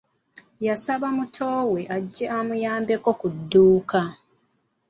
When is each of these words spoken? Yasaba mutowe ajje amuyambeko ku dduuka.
Yasaba 0.67 1.07
mutowe 1.17 1.81
ajje 1.95 2.25
amuyambeko 2.37 3.09
ku 3.19 3.27
dduuka. 3.35 4.01